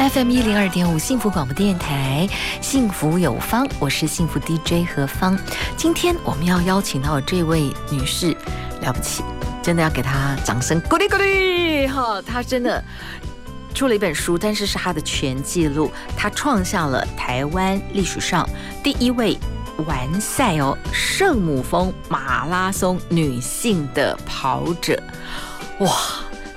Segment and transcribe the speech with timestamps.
[0.00, 2.26] FM 一零二点五幸福广播电台，
[2.62, 5.38] 幸福有方，我是幸福 DJ 何芳。
[5.76, 8.34] 今天我们要邀请到这位女士，
[8.80, 9.22] 了不起，
[9.62, 12.18] 真的要给她掌声鼓励鼓励哈！
[12.22, 12.82] 她真的
[13.74, 18.48] 出了一本书，但是是她的全纪录，她创下了台湾历史上
[18.82, 19.38] 第一位
[19.86, 24.98] 完赛哦圣母峰马拉松女性的跑者，
[25.80, 25.90] 哇！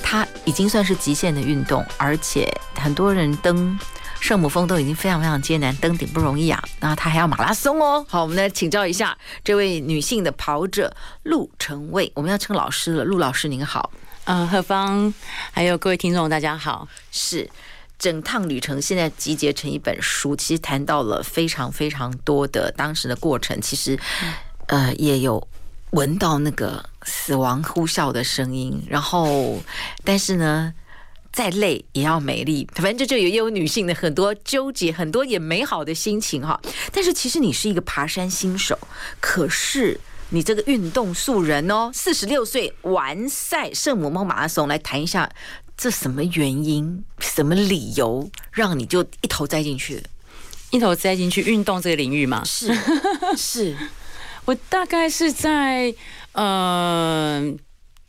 [0.03, 3.79] 她已经算是极限的运动，而且很多人登
[4.19, 6.63] 圣母峰都已经非常非常艰难，登顶不容易啊。
[6.79, 8.05] 那她还要马拉松哦。
[8.07, 13.03] 好，我们来请教一下这位女性的跑者陆成蔚，我们要称老师了。
[13.03, 13.91] 陆老师您好，
[14.25, 15.11] 嗯，何芳，
[15.51, 16.87] 还有各位听众大家好。
[17.11, 17.49] 是
[17.97, 23.97] 整趟旅程现在集结成一本书，其实谈到了非常非常多的当时的过程，其实
[24.67, 25.47] 呃也有。
[25.93, 29.61] 闻到那个死亡呼啸的声音，然后，
[30.03, 30.73] 但是呢，
[31.31, 32.67] 再累也要美丽。
[32.73, 36.59] 反正这就有也有女性的很多纠结，很多也美好的心情哈。
[36.91, 38.77] 但是其实你是一个爬山新手，
[39.19, 39.99] 可是
[40.29, 45.29] 你这个运动素人哦，四十六岁完赛圣母猫马拉松，来谈一下
[45.77, 50.01] 这什么原因、什么理由让你就一头栽进去，
[50.71, 52.43] 一头栽进去运动这个领域吗？
[52.43, 52.75] 是
[53.37, 53.77] 是。
[54.45, 55.93] 我大概是在
[56.33, 57.41] 呃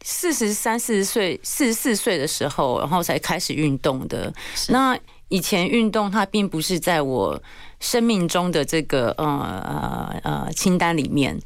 [0.02, 4.32] 四十三、四十岁、四十四岁的时候，然后才开始运动的。
[4.68, 7.42] 那以前运动它并不是在我
[7.80, 11.40] 生命中的这个呃呃呃清单里面，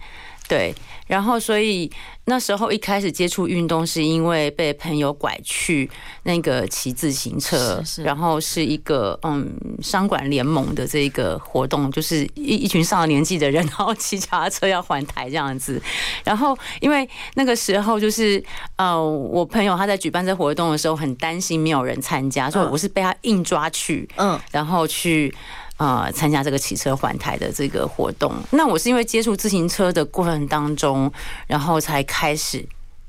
[0.48, 0.74] 对。
[1.06, 1.90] 然后所以。
[2.30, 5.90] 那时候一开始接触运动，是因为被朋友拐去
[6.24, 9.50] 那个骑自行车，然后是一个嗯
[9.80, 15.80] 商管联盟的这个活动，就是一一群上了年纪的人， 然后骑脚踏车要环台这样子。
[16.22, 18.44] 然后因为那个时候就是
[18.76, 25.34] 呃我朋友他在举办这活动的时候，很担心没有人参加，所以我是被他硬抓去，嗯，然后去。
[25.78, 31.10] 呃，参加这个骑车环台的这个活动，那我是因为接触自行车的过程当中，
[31.46, 32.64] 然后才开始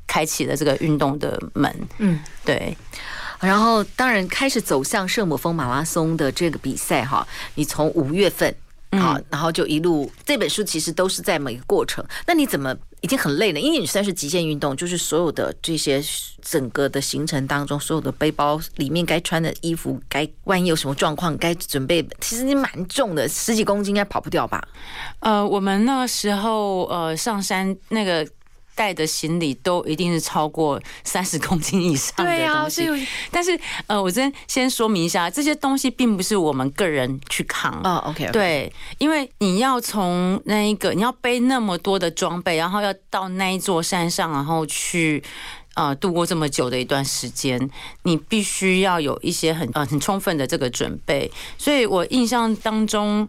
[0.06, 1.76] 开启了这个运动的门。
[1.98, 2.78] 嗯，对。
[3.40, 8.54] 然后当然开始走向圣母峰马拉松的这个比赛哈，你从五月份
[8.92, 12.04] 啊，然后就一路这本书其实都是在每个过程。
[12.26, 12.76] 那你怎么？
[13.02, 16.04] 已经很累了，因为你算是极限运动，就是所有的这些
[16.42, 24.62] 整个的行程当中，所有的背包里面该穿的衣服，该万一有什么状况，该准备，其实你蛮重的，十几公斤应该跑不掉吧？
[25.22, 28.28] 呃，我们那时候呃上山那个。
[28.80, 32.86] 带的行李都一定是超过三十公斤以上的东西。
[32.86, 37.98] 对啊，但是呃，我先先说明一下，这些东西并不是我们个人去扛啊。
[37.98, 45.22] Oh, OK，对，因为你要从那一个，你要背那么多的装备，然后要到那一座山上，然后去。
[45.76, 47.70] 啊，度过这么久的一段时间，
[48.04, 51.32] 你必须要有一些很呃很充分的这个准备。
[51.58, 53.26] 所以我印象当中，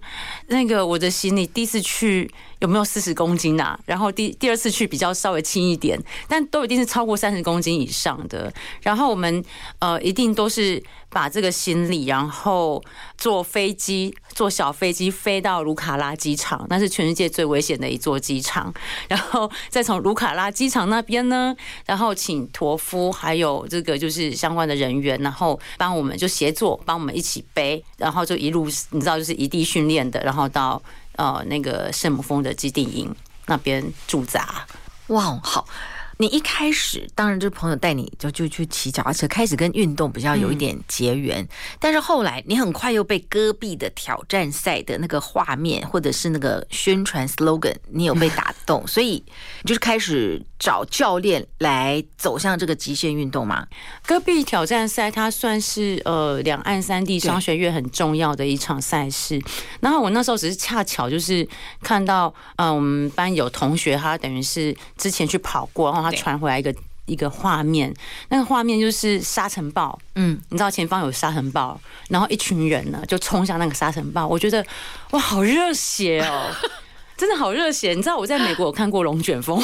[0.49, 2.29] 那个我的行李第一次去
[2.61, 3.79] 有没有四十公斤啊？
[3.85, 8.53] 然后第第二次去比较稍微轻一点，但都一定是超过三十公斤以上的。
[8.83, 9.45] 然后我们
[9.79, 12.83] 呃一定都是把这个行李，然后
[13.19, 18.73] 坐飞机，坐小飞机飞到卢卡拉机场，那是全世界最危险的一座机场。
[19.09, 21.57] 然后再从卢卡拉机场那边呢，
[21.87, 22.49] 然后请。
[22.53, 30.83] 驼夫还有这个就是相关的人员，然后帮我们就协作，帮我们一起背，然后就一路你知道就是一地训练的，然后到
[31.21, 33.15] 呃那个圣母峰的基地营
[33.45, 34.67] 那边驻扎。
[35.09, 35.67] 哇，好。
[36.21, 41.49] 你一开始当然就是朋友带你就就去骑脚踏车，开始跟运动比较有一点结缘。
[41.79, 49.25] 但是后来你很快又被戈壁的挑战赛的那个画面或者是那个宣传 slogan，你有被打动，所以
[49.63, 53.67] 你就是开始找教练来走向这个极限运动嘛？
[54.05, 59.41] 戈壁挑战赛它算是呃两岸三地商学院很重要的一场赛事。
[59.81, 61.49] 然后我那时候只是恰巧就是
[61.81, 66.10] 看到，嗯、呃，我们班有同学他等于是之前去跑过，然后他。
[66.13, 66.75] 传回来一个
[67.07, 67.93] 一个画面，
[68.29, 74.65] 那个画面就是沙尘暴，嗯，你知道前方有沙尘暴，然后一群人呢就冲向那个沙尘暴，我觉得
[75.11, 76.51] 哇，好热血哦，
[77.17, 77.95] 真的好热血！
[77.95, 79.63] 你知道我在美国有看过龙卷风，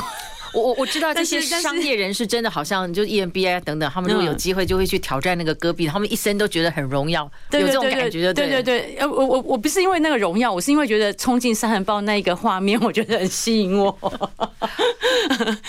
[0.57, 8.97] 我我我知道这些商业人士真的好像就 EMBA 等等，他们如果有机会就会去挑战那个戈壁，他们一生都觉得很荣耀，有这种感觉，对对对。
[8.99, 13.97] 呃，我我我不是因为那个荣耀，我是因为觉得冲进沙尘暴那一个画面， 我觉得很吸引我。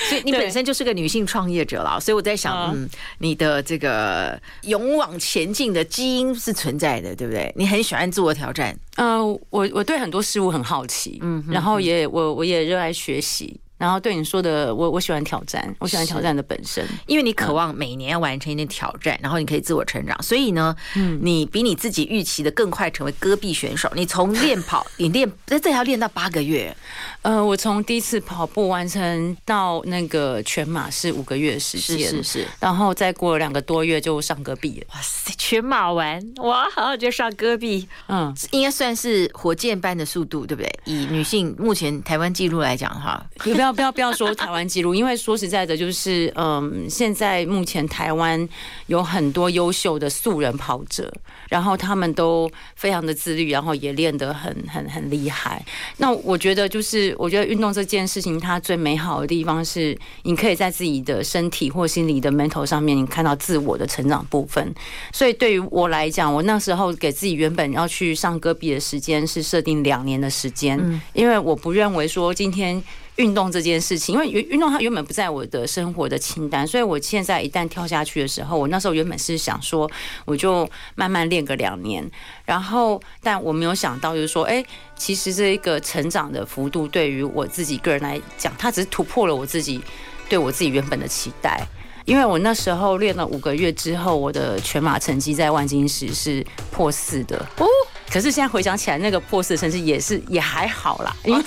[0.09, 2.89] 所以你本身就是个女性创业者啦，所以我在想，嗯，
[3.19, 7.51] 你的这个勇往前进的基因是存在的，对不对？
[7.57, 8.77] 你很喜欢自我挑战。
[8.95, 13.59] 嗯、呃，我我对很多事物很好奇，嗯，然后也我我也热爱学习。
[13.77, 23.91] 然后对你说的，我我喜欢挑战，我喜欢挑战的本身，因为你渴望每年要完成一点挑战，然后你可以自我成长，所以呢，嗯，你比你自己预期的更快成为戈壁选手。
[23.95, 26.75] 你从练跑，你练这这要练到八个月，
[27.21, 34.87] 呃，我从第一次跑步完成到那个全马是五个月的时间，是是是，然后再过了两个多月就上戈壁了。
[34.95, 40.79] 哇塞，全马完哇，好就上戈壁，嗯，应该算是火箭般的速度，对不对？
[40.85, 43.67] 以女性目前台湾纪录来讲，哈，你不要。
[43.77, 48.49] 不要不要说台湾纪录，因为说实在的，就是嗯，现在目前台湾
[48.87, 51.13] 有很多优秀的素人跑者，
[51.47, 55.63] 然后他们都非常的自律，然后也练得很很很厉害。
[55.97, 64.73] 那我觉得，就是我觉得运动这件事情，它最美好的地方是，你可以在自己的身体或心理的 mental 上面，你看到自我的成长部分。
[65.11, 72.81] 所以对于我来讲，我那时候给自己原本要去上戈壁的时间是设定两年的时间，因为我不认为说今天。
[73.17, 79.89] 运动这件事情，因为运动它原本不在我的生活的清单，所以我现在一旦跳下去的时候，我那时候原本是想说，
[80.25, 82.09] 我就慢慢练个两年，
[82.45, 84.63] 然后但我没有想到就是说，哎，
[84.95, 89.81] 其实这一个成长的幅度对于我自己个人来讲，它只是突破了我自己
[90.29, 91.65] 对我自己原本的期待，
[92.05, 97.65] 因为我那时候练了五个月之后，我的全马成绩在万金石是破四的哦。
[98.09, 101.43] 可是现在回想起来，那个破四的城市也是也还好啦，因为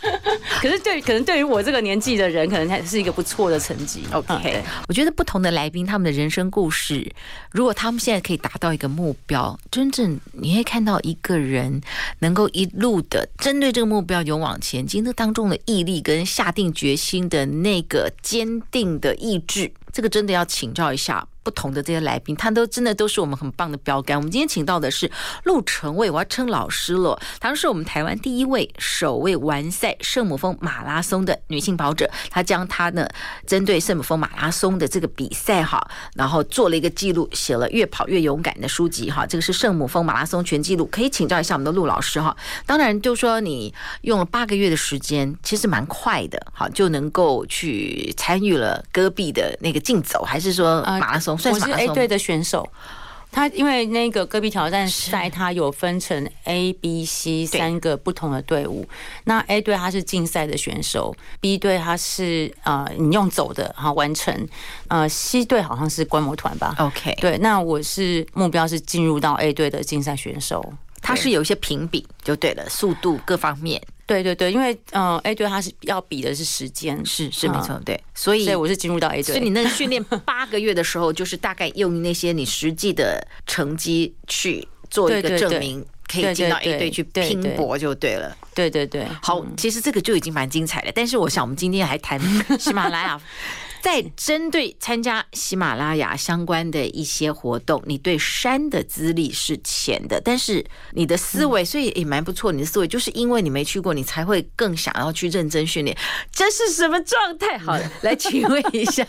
[0.60, 4.04] 可是对可能对于我这个年纪的人，可能还是一个不错的成绩。
[4.12, 7.10] OK，我觉得不同的来宾他们的人生故事，
[7.50, 11.80] 如果他们现在可以达到一个目标，真正你会看到一个人
[12.20, 21.26] 能够一路的针对这个目标勇往前进，那当中的毅力跟下定决心的那个坚定的意志，这个真的要请教一下。
[21.44, 24.16] 不同的这些来宾，他都真的都是我们很棒的标杆。
[24.16, 25.08] 我们今天请到的是
[25.44, 27.20] 陆成蔚，我要称老师了。
[27.38, 32.10] 她是我们台湾第一位首位完赛圣母峰马拉松的女性跑者。
[32.30, 33.06] 她将她呢
[33.46, 39.26] 针对圣母峰马拉松的这个比赛哈，然后做了一个记录，写了《越跑越勇敢》的书籍哈。
[39.26, 42.34] 这个是圣母峰马拉松全记录，可以请教一下我们的陆老师哈。
[42.64, 51.33] 当然，就说你用了八个月的时间，其实蛮快的，好就能够去参与了戈壁的那个竞走，还是说马拉松？
[51.50, 52.68] 我是 A 队的选手，
[53.30, 58.86] 他因为那个戈壁挑战赛，他有分成 A、B、C 三个不同的队伍。
[59.24, 64.48] 那 A 队他是竞赛的选手，B 队他是呃你用走的哈完成，
[64.88, 66.74] 呃 C 队好像是观摩团吧。
[66.78, 70.72] OK，对，那我是目标是进入到 A 队的竞赛选手，
[71.04, 73.80] 他是有一些评比就对了，速度各方面。
[74.06, 88.36] 对对对，因为嗯，A 队它是要比的是时间，是是没错，对，所以所以我是进入到 A 队，所以你那个训练八个月的时候，就是大概用那些你实际的成绩去做一个证明，可以进到 A 队去拼搏就对了。
[88.54, 90.92] 对对对，好，其实这个就已经蛮精彩了。
[90.94, 92.20] 但是我想，我们今天还谈
[92.60, 93.20] 喜马拉雅。
[93.84, 102.50] 在针对参加喜马拉雅相关的一些活动，你对山的资历是浅的，但是你的思维，所以也蛮不错。
[102.50, 105.94] 你的思维就是因为你没去过，你才会更想要去认真训练。
[106.32, 107.58] 这是什么状态？
[107.58, 109.06] 好的，来 请问一下。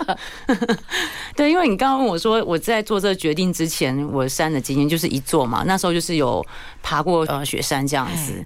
[1.37, 6.45] 对，因为你刚刚问我说，我在做这个决定之前，我山的经验就是一座嘛，那时候就是有
[6.83, 8.45] 爬过呃雪山这样子，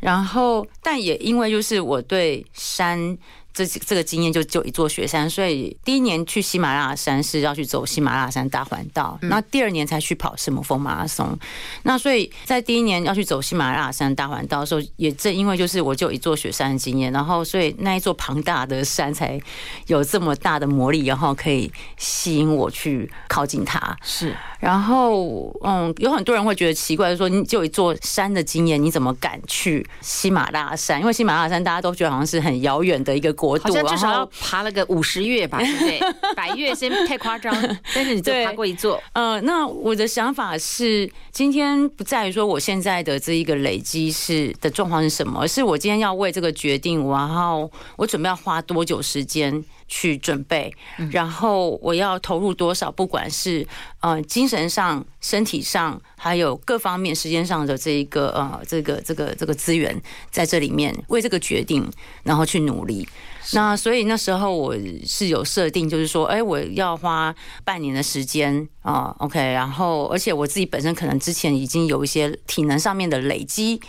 [0.00, 3.16] 然后但也因为就是我对山。
[3.52, 11.36] 这这个经验就就一座雪山，所以第一年去喜马拉雅山是要去走喜马拉雅山大环道，那第二年才去跑圣母峰马拉松。
[11.82, 19.40] 那所以在第一年要去走喜马拉雅山大环道的时候，也正因为就是我就一座雪山的经验，然后所以那一座庞大的山才
[19.88, 23.96] 有这么大的魔力，然后可以吸引我去靠近它。
[24.00, 31.00] 是，然后嗯，有很多人会觉得奇怪，说你就一座山的经验，你怎么敢去喜马拉雅山？
[31.00, 33.34] 因为喜马拉雅山大家都觉得好像是很遥远的一个。
[33.48, 36.00] 好像至少要爬了个五十月吧，对不对？
[36.36, 37.54] 百月先太夸张，
[37.94, 39.02] 但是你就爬过一座。
[39.12, 49.64] 呃，那我的想法是，今天不在于说我现在的这一个累积是的状况是什么，而是我今天要为这个决定，然后我准备要花多久时间。
[49.92, 50.72] 去准备，
[51.10, 52.90] 然后我要投入多少？
[52.92, 53.66] 不管是
[53.98, 61.90] 呃精神上、身体上，还有各方面时间上的这一个呃这个这个这个资源，在这里面为这个决定，
[62.22, 63.06] 然后去努力。
[63.52, 73.80] 那所以那时候我是有设定，就是说，哎，我要花半年的时间啊，OK，然后而且我自己本身可能之前已经有一些体能上面的累积。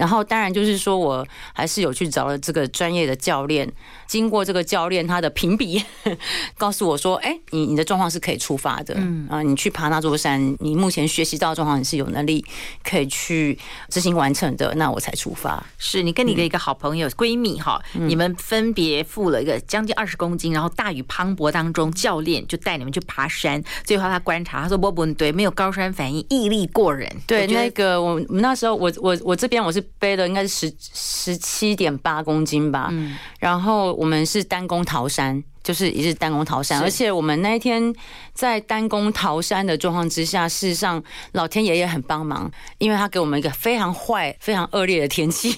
[0.00, 3.70] 然后当然就是说，我还是有去找了这个专业的教练，
[4.06, 5.84] 经过这个教练他的评比，
[6.56, 12.42] 告诉我说，哎，你你的状况是可以出发的，嗯啊，你去爬那座山，你目前学习到的状况你是有能力
[12.82, 13.58] 可以去
[13.90, 15.62] 执行完成的，那我才出发。
[15.76, 27.06] 是你跟你的一个好朋友、嗯、闺蜜哈，你们分别负了一个将近二十公斤，然后大雨磅礴当中，教练就带你们去爬山，最后他观察，他说波波对，没有高山反应，毅力过人。
[27.26, 29.89] 对，那个我我们那时候我我我这边我是。
[29.98, 37.94] 背的应该是十十七点八公斤吧，嗯，然后我们是单攻桃山，就是一日单攻桃山，而且我们那一天
[38.32, 45.54] 在单攻桃山的状况之下，事实上老天爷也很帮忙，因为他给我们一个非常坏、非常恶劣的天气，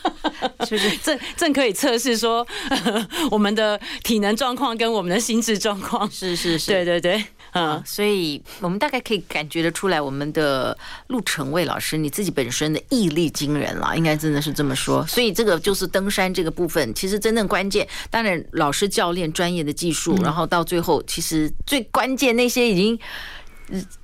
[0.66, 0.90] 就是？
[1.02, 2.46] 正正可以测试说
[3.30, 7.24] 我们的体能状况跟我们的心智状况，是是是，对对对。
[7.54, 15.06] 嗯，所以我们大概可以感觉得出来，我们的陆成卫老师你自己本身的毅力惊人了，应该真的是这么说。
[15.06, 22.98] 所以这个就是登山这个部分，其实真正关键，当然老师教练专业的技术，然后到最后，其实最关键那些已经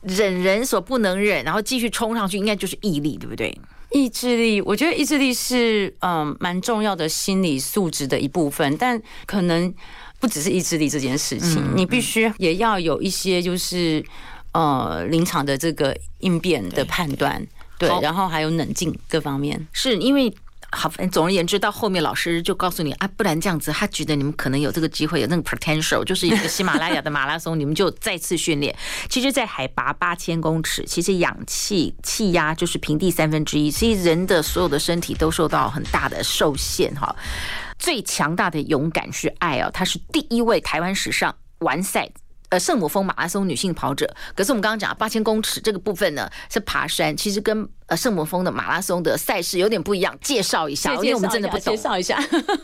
[0.02, 3.58] 忍人所不能忍，然后继续冲上去，应该就是毅力，对不对？
[3.90, 9.74] 意志力，我觉得意志力是嗯蛮重要的心理素质的一部分，但可能。
[10.20, 14.04] 不只是意志力这件事情，你必须也要有一些就是
[14.52, 17.44] 呃临场的这个应变的判断，
[17.78, 20.32] 对，然后还有冷静各方面，是因为
[20.72, 28.74] 好，总而言之，到后面老师就告诉你啊，不然这样子，他觉得你们可能有这个机会，有那个 potential，就是一个喜马拉雅的马拉松，你们就再次训练。
[29.10, 37.14] 其实，在海拔八千公尺，其实氧气气压就是平地三分之一，所以人的所有的身体都受到很大的受限哈。
[37.78, 42.08] 最强大的勇敢是爱哦，她是第一位台湾史上完赛
[42.50, 44.14] 呃圣母峰马拉松女性跑者。
[44.36, 50.16] 可是我们刚刚讲八千公尺这个部分呢，是爬山，其实跟呃圣母峰的马拉松的赛事有点不一样。
[50.22, 51.74] 介绍一下，因为我们真的不懂。
[51.74, 52.18] 介绍一下，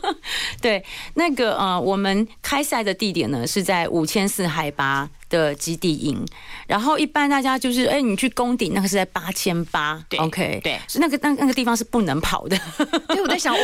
[0.61, 0.83] 对，
[1.15, 6.25] 那个呃，我们开赛的地点呢是在五千四海拔的基地营，
[6.67, 12.57] 然后一般大家就是，哎、欸，你去攻顶那个是在八千八，OK，对，是那个那那个地方是不能跑的。
[13.07, 13.59] 所以我在想，哦，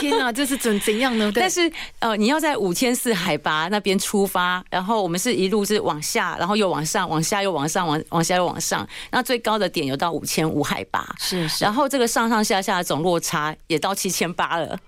[0.00, 1.30] 天哪， 这是怎怎样呢？
[1.34, 14.78] 但是呃，你要在五千四海拔那边出发，然后我们是一路是往下，然后又往上，往下又往上，往往下又往上，那最高的点有到五千五海拔，是是，然后这个上上下下的总落差也到七千八了。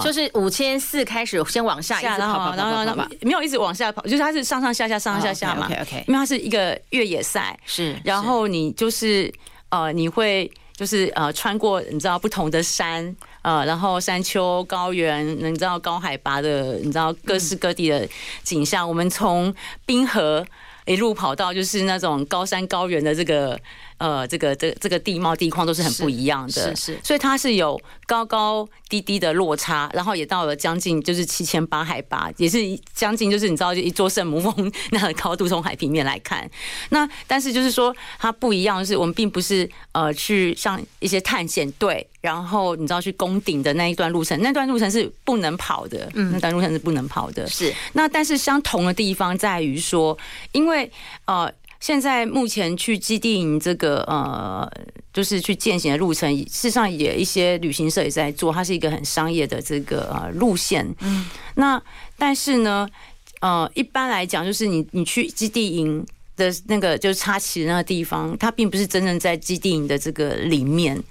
[0.00, 5.66] 就是五千四开始先往下，一直跑，跑，跑，跑，跑，跑，没有一直往下跑，就是它是上上下下，上上下下嘛。
[5.66, 7.96] OK OK，因为它是一个越野赛，是。
[8.04, 9.32] 然后你就是
[9.70, 18.08] 呃，你会就是呃，穿过你知道不同的山呃，然后山丘、高原，你知道高海拔的，你知道各式各地的
[18.42, 18.88] 景象。
[18.88, 20.44] 我们从冰河
[20.86, 23.58] 一路跑到就是那种高山高原的这个。
[24.02, 32.58] 呃，这个这这个地貌地况都是很不一样的，是是，所以它是有高高低低的落差，然后也到了将近就是七千八海拔，也是
[32.92, 36.50] 将近就是你知道就一座圣母峰那个高度，从海平面来看，
[36.88, 47.72] 那但是就是说它不一样的是，我们并不是呃去像一些探险队，然后你知道去攻顶的那一段路程，那段路程是不能跑的，嗯，那段路程是不能跑的，是。
[47.92, 50.18] 那但是相同的地方在于说，
[50.50, 50.90] 因为
[51.26, 51.48] 呃。
[51.82, 54.70] 现在目前去基地营这个呃，
[55.12, 60.88] 就是去践行的路程，事实上也一些旅行社也在做，它是一个很商业的这个呃路线。
[61.00, 61.82] 嗯，那
[62.16, 62.88] 但是呢，
[63.40, 66.06] 呃，一般来讲，就是你你去基地营。
[66.36, 71.02] 的那个就是插旗的那个地方，它并不是真正在基地营的这个里面。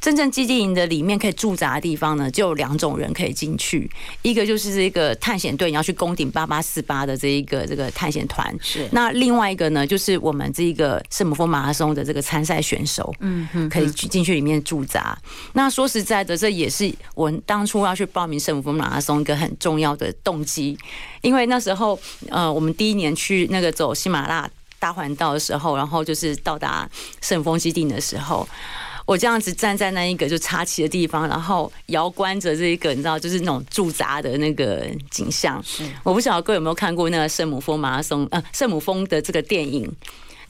[0.00, 3.90] 真正基地营的里面可以驻扎的地方呢，就有两种人可以进去。
[4.22, 8.56] 一个就是这个探险队，你要去攻顶八八四八的这一个这个探险团。
[8.62, 8.88] 是。
[8.92, 15.14] 那另外一个呢，就是我们这个圣母峰马拉松的这个参赛选手，嗯嗯，可以去进去里面驻扎。
[15.52, 20.78] 那说实在的，这也是我当初要去报名圣母峰马拉松一个很重要的动机，
[21.20, 21.98] 因为那时候
[22.28, 24.48] 呃，我们第一年去那个走喜马拉。
[24.80, 26.88] 大环道的时候，然后就是到达
[27.20, 28.48] 圣峰基地的时候，
[29.04, 35.62] 我这样子站在那一个就插旗的地方，然后遥观着这一个你知道，就是那种驻扎的那个景象。
[36.02, 39.86] 我不晓得各位有没有看过那个圣母峰马拉松，呃，圣母峰的这个电影。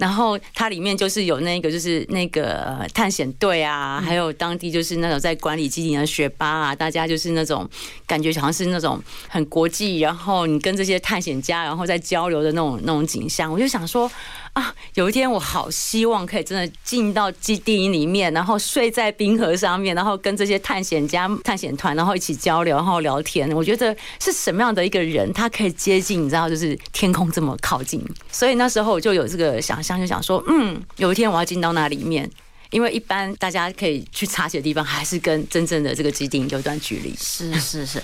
[0.01, 7.69] 然后它里面就是有那个，就是那个探险队啊，还有当地就是那种在管理基地的学霸啊，大家就是那种
[8.07, 14.11] 感觉好像是那种很国际，然后你跟这些探险家然后在交流的那种那种景象，我就想说。
[14.95, 23.51] 有一天我好希望可以真的进到基地里面，然后睡在冰河上面，然后跟这些探险家、探险团，然后一起交流，然后聊天。
[23.53, 28.05] 我觉得是什么样的一个人，他可以接近，你知道，就是天空这么靠近。
[28.31, 32.31] 所以那时候我就有这个想象，就想说，嗯，有一天我要进到那里面。
[32.71, 37.13] 因为一般大家可以去查询的地方，还是跟真正的这个基地有一段距离。
[37.19, 38.01] 是是是，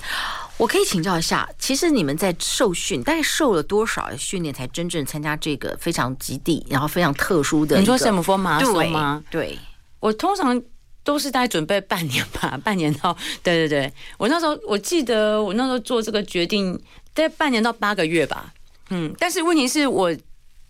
[0.57, 7.79] 我可以请教一下，其实你们在受训，大概受了多少的训练，才真正参加这个非常极地，然后非常特殊的？
[7.79, 9.23] 你说什么峰马拉松吗？
[9.29, 9.59] 对，对
[9.99, 10.61] 我通常
[11.03, 13.15] 都是大概准备半年吧， 半年到。
[13.43, 16.73] 对对对，我那时候我记得我那时候做这个决定，
[17.13, 18.53] 大概半年到八个月吧。
[18.89, 20.15] 嗯，但是问题是我。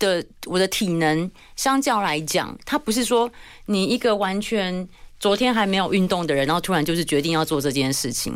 [0.00, 3.28] 的我的体能相较来讲，它不是说
[3.66, 8.32] 你一个完全昨天还没有运动的人，然后突然就是决定要做这件事情，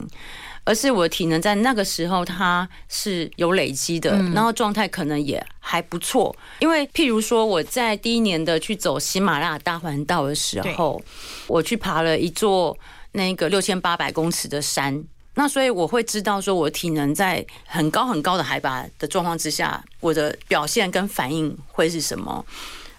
[0.65, 6.35] 而是我的体能在那个时候它是有累积的，然后状态可能也还不错。
[6.61, 11.03] 因为譬如说我在第一年的去走喜马拉雅大环道的时候，
[11.47, 12.77] 我去爬了一座
[13.13, 15.05] 那个六千八百公尺的山。
[15.35, 22.45] 那所以我会知道说，我体能在很高很高的海拔的状况之下，我的表现跟反应会是什么？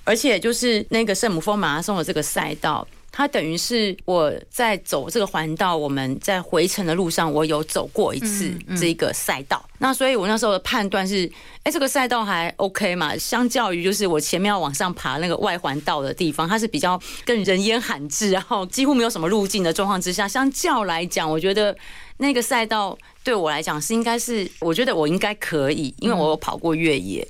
[0.04, 2.86] 而且就是那个圣母峰马拉松的这个赛道。
[3.16, 9.64] 它等于是我在走这个环道，我们在回程的路上，我有走过一次这个赛道。
[9.78, 13.16] 那所以我那时候的判断是，哎，这个赛道还 OK 嘛？
[13.16, 21.78] 相较于就是我前面要往上爬那个外环道的地方，它是比较更人烟罕至，然后几乎没有什么路径的状况之下，相较来讲，我觉得
[22.18, 27.28] 那个赛道对我来讲是应该是，我觉得我应该可以，因为我有跑过越野。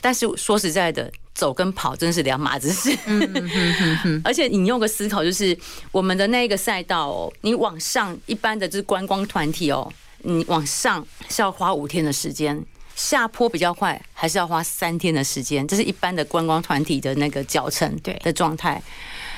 [0.00, 1.08] 但是说实在的。
[1.34, 2.96] 走跟跑真是两码子事，
[4.22, 5.56] 而且引用个思考，就是
[5.90, 12.64] 我们的那个赛道哦，你往上一般的就是观光团体哦，你往上是要花五天的时间，
[12.94, 18.80] 下坡比较快，还是要花三天的时间，这是一般的观光团体的那个脚程对的状态。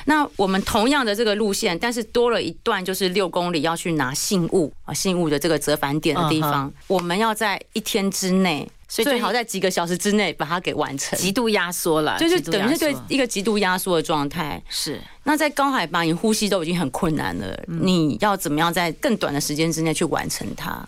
[0.05, 8.69] 那我们同样的这个路线，但是多了一段，就是六公里要去拿信物啊，信物的这个折返点的地方，我们要在一天之内。
[8.87, 14.61] 所以最好在几个小时之内把它给完成，极度压缩了，就是等于是对一个极度压缩的状态。
[14.69, 20.87] 是，那在高海拔，你呼吸都已经很困难了，你要怎么样在更短的时间之内去完成它？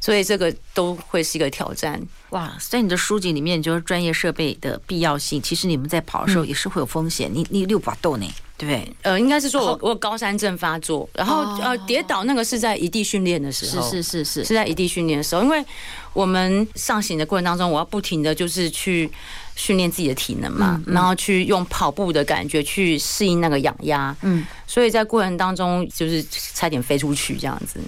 [0.00, 2.00] 所以这个都会是一个挑战。
[2.30, 5.40] 哇，在你的书籍里面，就是专业设备的必要性。
[5.40, 8.26] 其实你们在跑的时候也是会有风险，你你六把豆呢？
[8.58, 15.64] 对，呃，应该是说我我高山症发作，然后呃跌倒那个是在异地训练的时候，是是是是是在异地训练的时候，因为
[16.12, 19.08] 我们上行的过程当中，我要不停的就是去
[19.54, 27.78] 训练自己的体能嘛，然后去用跑步的感觉去适应那个氧压，嗯，所以在过程当中就是差点飞出去这样子，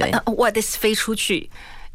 [0.00, 1.50] 对，我得飞出去，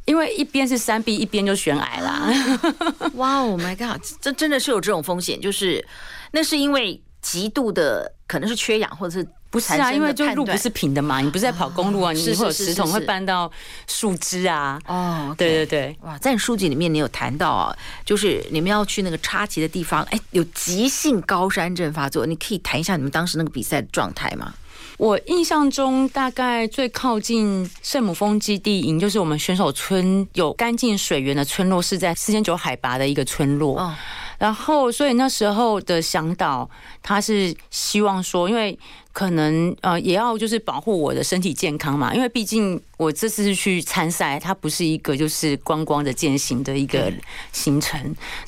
[0.06, 2.30] 因为一边是山壁，一边就悬崖啦，
[3.16, 5.86] 哇，Oh my God，这真的是有这种风险，就是
[6.32, 7.02] 那是因为。
[7.26, 9.92] 极度的可能是缺氧，或者是不是啊？
[9.92, 13.52] 因为就路不是平的嘛，你不是在跑公路啊，你会有石头会绊到
[13.88, 14.80] 树枝啊。
[14.86, 24.54] 哦，对对对，哇，在你书籍里面你有谈到啊，就是你们要去那个插旗的地方，哎，有急性高山症发作，你可以谈一下你们当时那个比赛的状态吗？
[24.98, 33.80] 我印象中，大概最靠近圣母峰基地营，就是我们选手村有干净水源的村落，是在四千九海拔的一个村落。
[33.80, 33.94] 哦
[34.38, 36.70] 然后，所以那时候的向导
[37.02, 38.78] 他是希望说，因为
[39.16, 47.10] 可能呃也要就是保护我的身体健康嘛，因为毕竟我这次去参赛，它不是一个就是观光的践行的一个
[47.54, 47.98] 行程。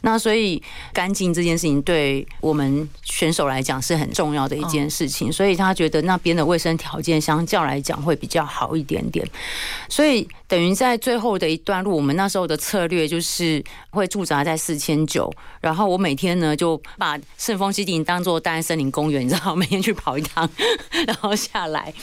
[0.02, 9.26] 那所以干净这件事情对我们选手来讲是很重要的一件事情，所以他觉得那边的卫生条件相较来讲会比较好一点点。
[9.88, 20.50] 所以等于在最后的一段路，我们那时候的策略就是会驻扎在四千九，然后我每天呢就把圣峰基地当做大安森林公园，你知道，每天去跑一趟。
[21.08, 21.94] 然后下来，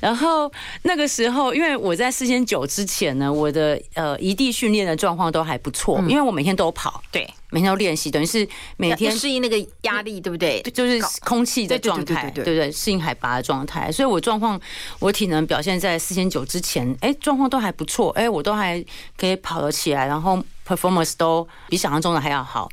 [0.00, 0.50] 然后
[0.82, 10.62] 那个时候，因为我在四千九之前呢，我的呃一地训练的状况都还不错，因为我每天都跑，对，每天都练习，等于是每天适应那个压力，对不对？
[10.72, 12.72] 就是空气的状态，对不对？
[12.72, 14.60] 适应海拔的状态，所以我状况，
[14.98, 18.82] 我体能表现在四千九之前，哎，状况都还不错，哎，我都还
[19.16, 22.68] 可以跑得起来，然后 performance 都比想象中的还要好。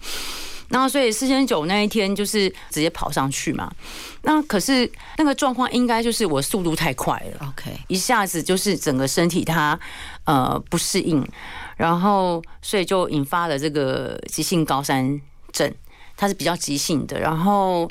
[0.70, 3.72] 然后，所以四千九那一天就是直接跑上去嘛。
[4.24, 9.80] 那可是那个状况应该就是我速度太快了，OK，一下子就是整个身体它
[10.26, 11.26] 呃不适应，
[11.78, 15.22] 然后所以就引发了这个急性高山
[15.54, 15.74] 症，
[16.18, 17.18] 它是比较急性的。
[17.18, 17.90] 然后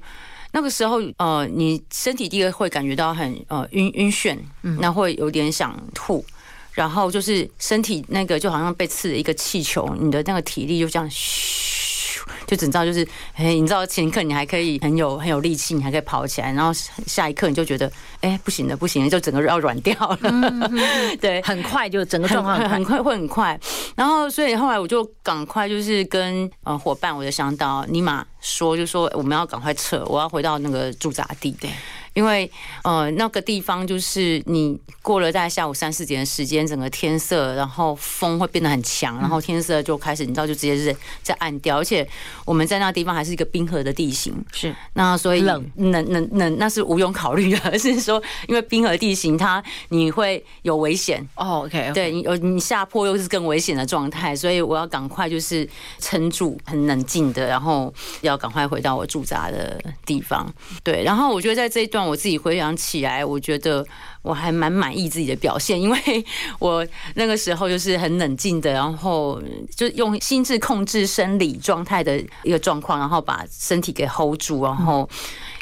[0.53, 6.23] 那个时候呃，你身体第一个会感觉到很呃晕晕眩，那会有点想吐，
[6.73, 11.56] 然后就是身体那个就好像被刺了一个气球，你的那个体力就这样嘘。
[12.47, 16.73] 就只知道就是，哎，你知道前一刻你还可以很有很有力气，你还可以跑起来，然后
[17.07, 20.19] 下一刻你就觉得，哎，不行了，不行了，就整个人要软掉了。
[20.23, 20.71] 嗯、
[21.21, 23.59] 对，很快就整个状况很，很快会很快。
[23.95, 31.51] 然后所以后来我就赶快就是跟呃伙伴我就想到尼玛说，就说我们要赶快撤，我要回到那个驻扎地。
[31.61, 31.71] 对。
[32.17, 32.51] 因为
[32.83, 42.09] 呃那个地方就是你过了大概下午三四点的时间，整个天色，然后风会变得很强，然后天色就开始，你知道就直接是在暗掉，而且
[42.47, 44.75] 我们在那地方还是一个冰河的地形，是。
[44.95, 45.65] 那所以冷。
[45.77, 51.23] 冷冷冷那是无庸考虑的， 是说因为冰河地形它你会有危险。
[51.35, 60.51] 哦，OK，对你有你下坡又是更危险的状态，所以我要赶快就是撑住，很冷静的，然后要赶快回到我驻扎的地方，
[60.83, 62.06] 对，然后我觉得在这一段。
[62.07, 63.85] 我自己回想起来，我觉得
[64.23, 66.25] 我还蛮满意自己的表现，因为
[66.59, 69.41] 我那个时候就是很冷静的，然后
[69.75, 75.09] 就用心智控制生理状态的一个状况，然后把身体给 hold 住，然后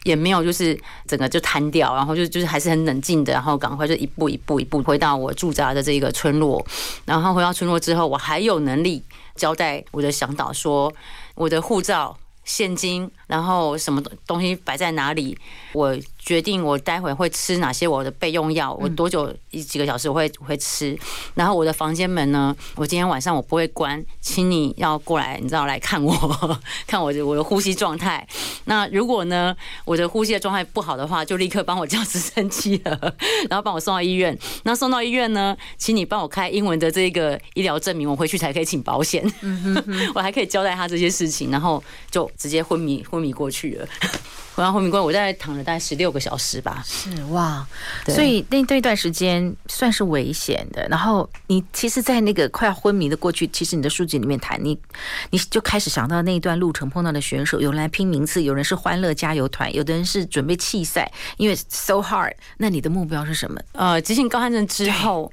[0.05, 6.65] 也没有就是整个就瘫掉，然后就就是还是很冷静的，然后赶快就一步一步一步回到我驻扎的这个村落，
[7.05, 9.03] 然后回到村落之后，我还有能力
[9.35, 10.93] 交代我的向导说
[11.35, 15.37] 我的护照、现金，然后什么东西摆在哪里，
[15.73, 15.95] 我。
[16.25, 20.99] 决定我待会会吃哪些我的备用药，我多久一几个小时我会会吃，
[21.35, 26.13] 然后我的房间门呢，我今天晚上我不会关，请你要过来，你知道来看我，
[26.89, 28.27] 看我的我的呼吸状态。
[28.65, 32.99] 那如果呢我的呼吸的状态不好的话，就立刻帮我叫直升机了，
[33.51, 34.37] 然后帮我送到医院。
[34.63, 39.23] 那送到医院呢，请你帮我开英文的这个医疗证明，我回去才可以请保险。
[40.15, 43.87] 我还可以交代他这些事情，然后就直接昏迷昏迷过去了。
[44.55, 46.81] 回到昏迷过，我大概躺了大概十六个小时吧。
[46.87, 47.67] 是哇，
[48.07, 50.87] 所以那那段时间算是危险的。
[50.89, 54.79] 然后你其实，在那个快要昏迷的过去，其实你的书籍里面谈你，
[55.31, 62.33] 你就开始想到那一段路程碰到的选手，有人来拼名次，有人是欢乐加油团，有的人是准备弃赛，因为 so hard。
[62.59, 63.61] 那你的目标是什么？
[63.73, 65.33] 呃，急性高山症之后，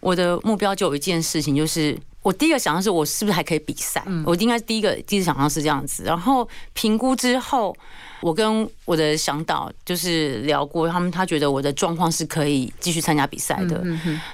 [0.00, 4.02] 我的目标就有一件事情，就是我第一个想的是，我是不是还可以比赛？
[4.24, 6.04] 我应该第一个第一次想到是这样子。
[6.04, 7.76] 然后评估之后。
[8.22, 13.84] 我跟我的向导就是聊过，他们他觉得我的状况是可以继续参加比赛的。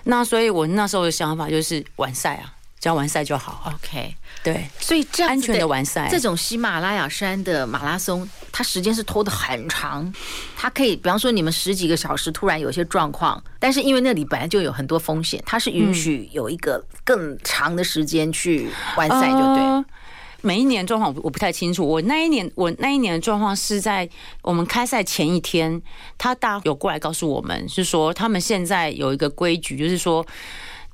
[0.05, 3.73] 那所以我那时候的想法就是完赛啊，只要完赛就好。
[3.75, 4.69] OK，对。
[4.79, 10.13] 所以这样安全的完赛，这种喜马拉雅山的马拉松，它时间是拖得很长。
[10.57, 19.63] 它可以，比方说你们十几个小时突然有些状况，但是因为那里本来就有很多风险，它是允许有一个更长的时间去完赛，就对。
[19.63, 19.85] 呃
[20.41, 21.85] 每一年状况我我不太清楚。
[21.85, 24.09] 我那一年我那一年的状况是在
[24.41, 25.83] 我们开赛前一天，
[26.17, 30.25] 他大有过来告诉我们，是说他们现在有一个规矩，就是说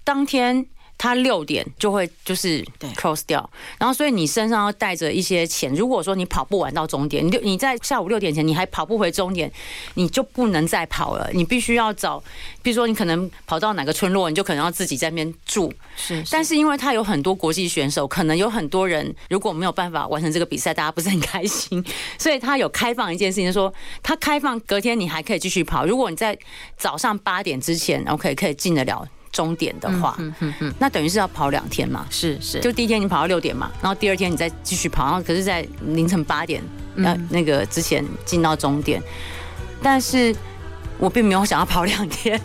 [0.03, 0.66] 当天。
[0.96, 2.64] 他六点就会就是
[2.96, 5.74] close 掉，然后所以你身上要带着一些钱。
[5.74, 9.50] 如果说你跑不完到终点，你六你在下午六点前你还跑不回终点，
[9.94, 11.28] 你就不能再跑了。
[11.35, 12.22] 你必须要找，
[12.62, 15.72] 比如说你可能跑到哪个村落，你就可能要自己在那边住。
[15.96, 21.85] 是，是，但是因为他有很多国际选手，可能有很多人如果没有办法完成这个比赛，大家不是很开心，
[22.18, 25.85] 所以他有开放一件事情，说他开放隔天你还可以继续跑。
[25.85, 26.38] 如果你在
[26.78, 29.07] 早上八点之前，OK 可以进得了。
[29.35, 32.07] 终点的话，嗯嗯嗯，那等于是要跑两天嘛？
[32.09, 36.62] 是是，就第一天你跑到六点嘛，然后第二天你再继续跑，然后可是在凌晨八点
[36.94, 39.03] 那那个之前进到终点，
[39.83, 40.35] 但是
[40.99, 42.40] 我并没有想要跑两天，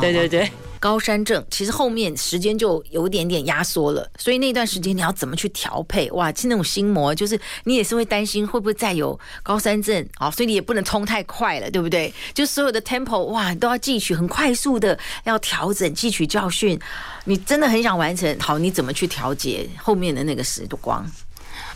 [0.00, 0.50] 对 对 对。
[0.80, 6.10] 高山症其实后面时间就有一点点压缩了，所以那段时间你要怎么去调配？
[6.12, 12.12] 哇，是那种心魔就是你也是会担心会不会再有高山症啊，所以你也不能冲太快了，对不对？
[12.32, 16.78] 就所有的 tempo 哇都要汲取，很快速的要调整，汲取教训。
[17.24, 21.04] 你真的很想完成，好，你怎么去调节后面的那个时光？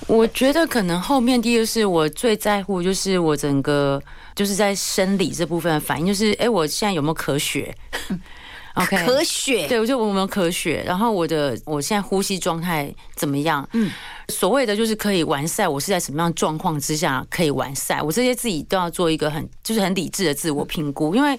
[0.06, 4.02] 我觉得可能后面第一个是我最在乎，就是我整个
[4.34, 7.74] 就是在生理这部分的反应，就是哎，我现在有没有咳血？
[8.74, 13.68] OK，咳血，对，我就我有没有咳血，然后我的我现在呼吸状态怎么样？
[13.72, 13.90] 嗯。
[14.28, 18.00] 所谓的就是可以完赛，我是在什么样状况之下可以完赛？
[18.00, 21.38] 我这些自己都要做一个很就是很理智的自我评估，因为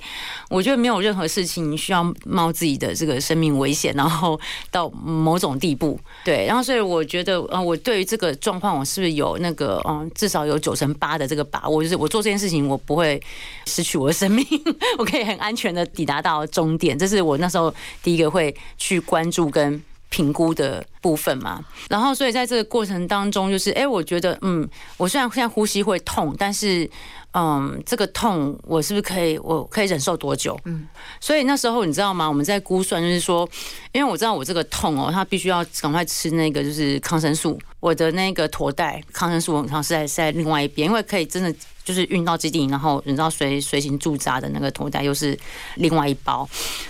[0.49, 5.99] 我觉得没有任何事情需要冒自己的这个生命危险，然后到某种地步。
[6.23, 13.19] 对，然后所以我觉得，呃，我对于这个状况，我是不是有那个嗯，至少有九成八的这个把握，就是我做这件事情，我不会
[13.65, 14.45] 失去我的生命，
[14.99, 16.99] 我可以很安全的抵达到终点。
[16.99, 19.81] 这是我那时候第一个会去关注跟。
[20.13, 26.89] 评估的部分嘛，然后所以在这个过程当中，就是哎，我觉得嗯，我虽然现在呼吸会痛，但是
[27.33, 30.57] 嗯，这个痛我是不是可以，我可以忍受多久？
[30.63, 30.87] 嗯，
[31.19, 32.25] 所以那时候你知道吗？
[32.25, 33.47] 我们在估算，就是说，
[33.91, 41.53] 因为我知道我这个痛哦，他必须要赶快吃那个就是抗生素，我的那个驼带抗生素，好像是在是在另外一边，因为可以真的。
[41.83, 45.37] 就是运到基地，然后你知道随随行驻扎的那个头带又是
[45.75, 46.47] 另外一包，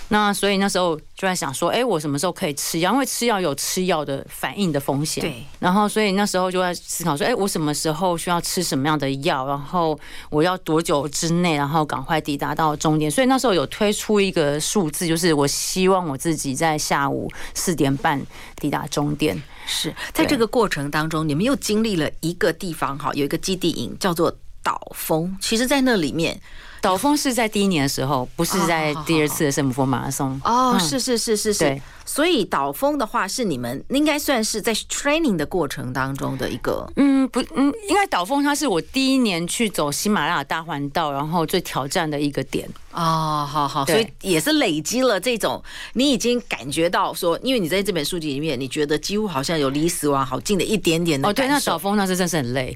[0.10, 2.94] 那所以那时候就在想说，哎，我什么时候可以吃药？
[2.94, 5.22] 因为吃药有吃药的反应的风险。
[5.22, 5.44] 对。
[5.60, 9.48] 然后所以那时候就在思考说，哎，我什么时候需要吃什么样的药？
[9.48, 9.98] 然后
[10.30, 13.10] 我要多久之内，然后赶快抵达到终点？
[13.10, 18.22] 所以那时候有推出一个数字，就是我希望我自己在下午四点半
[18.58, 19.42] 抵达终点。
[19.66, 24.34] 是在这个过程当中，你们又经历了一个地方哈，有一个基地营叫做。
[24.66, 26.40] 岛峰，其实，在那里面，
[26.80, 30.40] 岛峰是在第一年的时候，不是在第二次的圣母峰马拉松。
[30.46, 31.82] 哦，是是是是是。
[32.04, 36.88] 对，所以导风的话，是你们应该算是在 training 的过程当中的一个。
[36.96, 42.68] 嗯，不，嗯，应该导风它是我第一年去走喜马拉雅大环道，然后最挑战的一个点。
[42.92, 45.62] 哦，好好，所以也是累积了这种，
[45.94, 51.28] 你已经感觉到说，因为你在这本书籍里面，你觉得几乎好像有离死亡好近的一点点的。
[51.28, 52.76] 哦，对，那岛峰那是真是很累，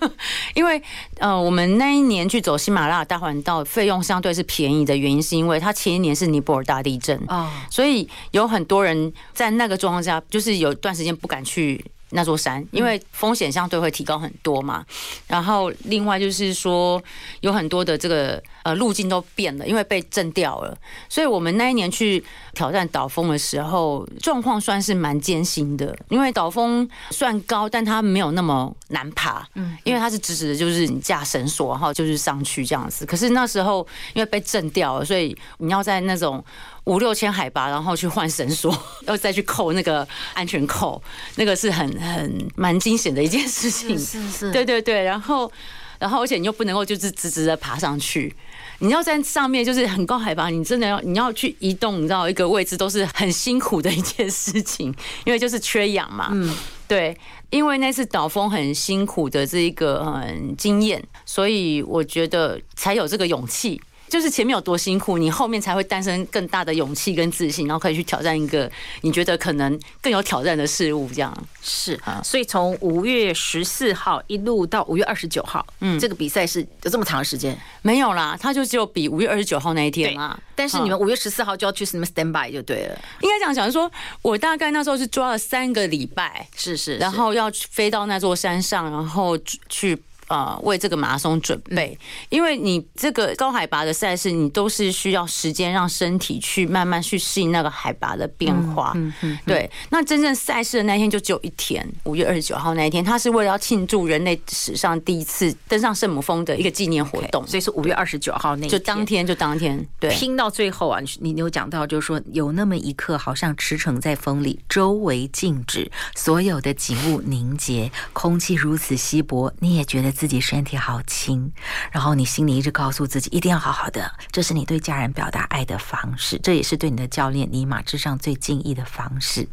[0.56, 0.82] 因为
[1.18, 11.84] 呃，我们那一年去走喜马拉雅大环道，费用相对是便宜的原因，是因为它前一年是尼泊尔大地震啊，所以有很多人在那个状况下，就是有段时间不敢去。
[12.12, 14.84] 那座山，因为风险相对会提高很多嘛。
[15.28, 17.00] 然后另外就是说，
[17.40, 20.76] 有很多的这个呃路径都变了，因为被震掉了。
[21.08, 22.20] 所以我们那一年去
[22.52, 25.96] 挑战岛峰的时候，状况算是蛮艰辛的。
[26.08, 29.46] 因为岛峰算高，但它没有那么难爬。
[29.54, 33.06] 嗯，因为它是直直的，就是你架绳索，然后就是上去这样子。
[33.06, 36.44] 可是那时候因为被震掉了，所以你要在那种。
[36.84, 41.00] 五六千海拔，然后去换绳索，要再去扣那个安全扣，
[41.36, 43.98] 那个是很很蛮惊险的一件事情。
[43.98, 45.02] 是是是，对对对。
[45.02, 45.50] 然后，
[45.98, 48.34] 然后，而且你又不能够就是直直的爬上去，
[48.78, 56.30] 你要在上面就是很高海拔，你真的要你要去移动，你知道一个位置都是很辛苦的一件事情，因为就是缺氧嘛。
[56.32, 56.54] 嗯，
[56.88, 57.16] 对，
[57.50, 63.80] 因为那次导风很辛苦的这一个嗯经验，所以我觉得才有这个勇气。
[64.10, 68.70] 就是前面有多辛苦，你后面才会诞生更大的勇气跟自信，然后可以去挑战一个
[69.02, 71.08] 你觉得可能更有挑战的事物。
[71.14, 77.56] 这样是啊，所以从五月十四号一路到五月二十九号，嗯，这个比赛是有这么长的时间？
[77.82, 80.38] 没有啦，他就只有比五月二十九号那一天嘛。
[80.56, 82.98] 但是你们五月十四号就要去什么 stand by 就对了。
[83.20, 89.96] 应该这样讲，就说我大概那时候是抓了三个礼拜，是是，然后要飞到那座山上，然后去。
[90.30, 98.92] 呃，为这个马拉松准备，因为你这个高海拔的赛事，你都是需要时间让身体去慢慢去适应那个海拔的变化。
[98.94, 99.68] 嗯嗯，对。
[99.88, 109.84] 那真正赛事的那一天就只有一天，五月二十九号那一天，它是为了要庆祝人类史上第一次登上圣母峰的一个纪念活动，所以是五月二十九号那天，就当天就当天。
[109.98, 121.50] 对，拼到最后啊，你你有讲到，就是说有那么一刻，好像驰骋在风里，周围静止，所有的景物凝结，空气如此稀薄，你也觉得自己身体好轻，
[121.90, 129.48] 然后你心里一直告诉自己一定要好好的，这是你对家人表达爱的方式，这也是对你的教练尼玛之上最敬意的方式。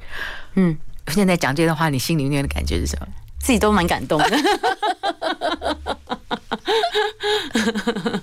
[0.56, 0.78] 嗯，
[1.08, 3.08] 现在讲这段话，你心里面的感觉是什么？
[3.40, 4.30] 自己都蛮感动的。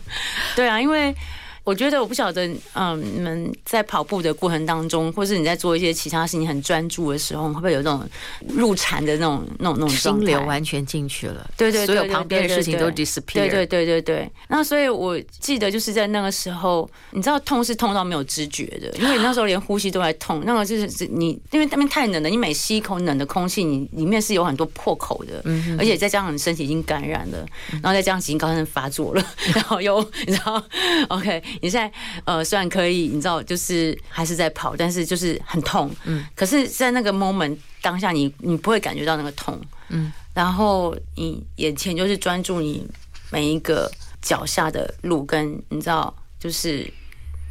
[0.54, 1.16] 对啊，因为。
[1.64, 8.06] 我觉得我不晓得，嗯，你们在跑步的过程当中，或是你在做一些其他事情很专注的时候，会不会有那种
[8.48, 11.50] 入禅的那种、那种、那种心流完全进去了？
[11.56, 13.34] 对对，所有旁边的事情都 disappear。
[13.34, 14.30] 对对对对对。
[14.48, 20.42] 那所以我记得就是在那个时候，你知道痛是痛到没有知觉的，因为你那时候连呼吸都在痛。
[20.44, 27.38] 那个就是你，因为那边太冷了，你每吸一口冷的空气，你里面是有很多破口的，嗯，而且再加上你身体已经感染了，
[27.70, 29.24] 然后再加上已经高山发作了，
[29.54, 30.62] 然后又你知道
[31.08, 31.42] ，OK。
[31.60, 31.90] 你现在
[32.24, 35.90] 呃，虽然可以，你知道，就是还是在跑，但是就是很痛。
[36.04, 39.60] 嗯，可是，在那个 moment 当下你，你你不会感觉到那个痛。
[39.88, 42.86] 嗯，然后你眼前就是专注你
[43.30, 43.90] 每一个
[44.22, 46.90] 脚下的路，跟你知道，就是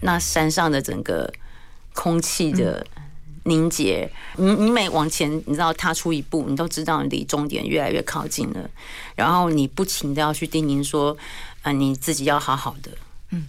[0.02, 1.32] 那山上的整个
[1.94, 2.86] 空气的
[3.44, 4.10] 凝结。
[4.38, 8.70] 你你每往前，你知道踏出一步，你都知道你离终点越来越靠近了。
[9.16, 11.16] 然后你不停的要去叮咛说，
[11.62, 12.90] 啊，你自己要好好的。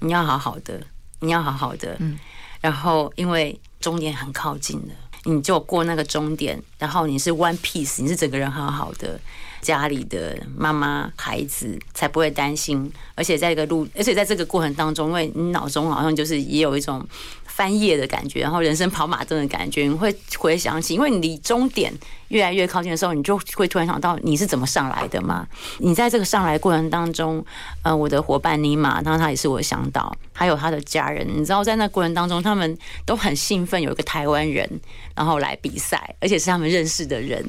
[0.01, 0.81] 你要好好的，
[1.21, 2.19] 你要好好的，嗯，
[2.61, 4.95] 然后因为终点很靠近了，
[5.25, 9.21] 你就过那个终点，然后你是 one piece，你是整个人好好的，
[9.61, 17.07] 家里的妈妈孩子才不会担心，而且在一个路，而且在这个过程当中，因为你脑中好像就是也有一种
[17.55, 21.93] 翻页的感觉，然后人生跑马灯的感觉，你会回想起，因为你离终点
[22.29, 25.47] 越来越靠近的时候，你就会突然想到你是怎么上来的嘛？
[25.79, 27.45] 你在这个上来过程当中，
[27.83, 34.69] 呃，我的伙伴尼玛，然后他也是我的向导，还有他的家人，你知道在那过程当中，他们都很兴奋，有一个台湾人
[35.15, 37.45] 然后来比赛，而且是他们认识的人，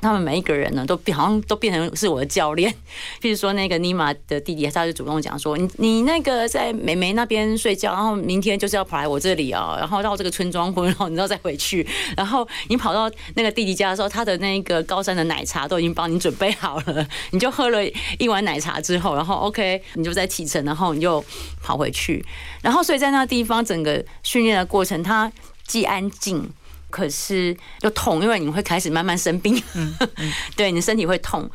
[0.00, 2.74] 他们每一个人呢都变好像都变成是我的教练。
[3.22, 17.78] 譬如说那个尼玛的弟弟，他就主动讲说：“你你那个在美眉那边睡觉，然后明天就是要跑来我这里哦，然后到这个村庄然后你知道再回去， 然后你跑到那个弟弟家的时候，他。”的那个高山的奶茶都已经帮你准备好了，你就喝了
[18.18, 21.22] 一碗奶茶之后，然后 OK，你就在启程，然后你就
[21.62, 22.24] 跑回去，
[22.62, 25.30] 然后所以在那个地方整个训练的过程，它
[25.66, 26.50] 既安静，
[26.88, 31.50] 可是又痛，因为你会开始慢慢生病，嗯嗯、 对，你身体会痛，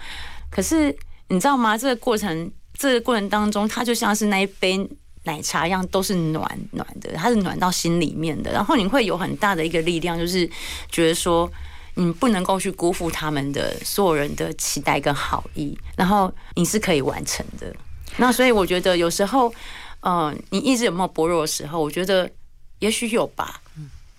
[0.52, 0.96] 可是
[1.30, 1.76] 你知道吗？
[1.76, 4.88] 这个过程，这个过程当中，它就像是那一杯
[5.24, 10.50] 奶茶一样，都是暖暖的，它是暖到心里面的，然后你会有很大的一个力量，就是
[10.90, 11.50] 觉得说。
[11.96, 17.76] 你不能够去辜负他们的所有人的期待跟好意，然后你是可以完成的。
[18.16, 19.54] 那所以我觉得有时候，
[20.02, 21.78] 嗯，你意志有没有薄弱的时候？
[21.78, 22.30] 我觉得
[22.78, 23.60] 也许有吧。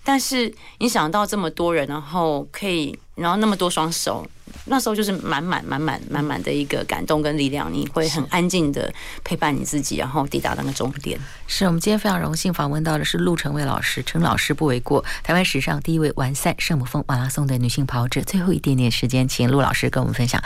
[0.03, 4.27] 但是你想到这么多人，然后可以，然后那么多双手。
[4.65, 11.19] 那时候就是满满满满满满的一个感动跟力量，你会很安静的陪伴你自己，然后抵达那个终点。
[11.47, 18.21] 是我们今天非常荣幸访问到的是陆成伟老师，陈老师不为过，台湾史上第一位完赛圣母峰马拉松的女性跑者。
[18.21, 20.41] 最后一点点时间，请陆老师跟我们分享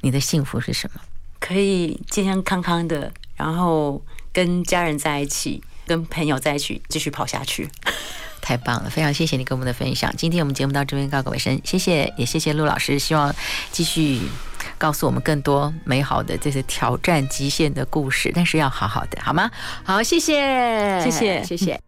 [0.00, 1.00] 你的幸福是什么？
[1.38, 7.68] 可以健健康康的，然后跟家人在一起，跟朋友在一起，继续跑下去。
[8.40, 10.12] 太棒了，非常谢谢你跟我们的分享。
[10.16, 13.34] 今天我们节目到这边告个尾声，谢谢，也谢谢陆老师，希望
[13.70, 14.20] 继续
[14.78, 19.50] 告诉我们更多美好的这些挑战极限的故事，但是要好好的，好吗？
[19.84, 21.80] 好，谢谢，谢谢，谢谢。